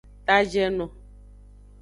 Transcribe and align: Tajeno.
Tajeno. 0.25 0.85